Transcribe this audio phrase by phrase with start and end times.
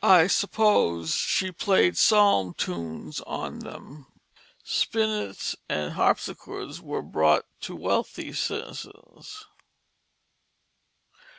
[0.00, 4.06] I supposed she played psalm tunes on them.
[4.64, 9.44] Spinets and harpsichords were brought to wealthy citizens.